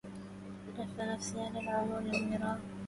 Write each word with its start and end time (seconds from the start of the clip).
لهف 0.77 0.99
نفسي 0.99 1.39
على 1.41 1.59
العيون 1.59 2.15
المراض 2.15 2.57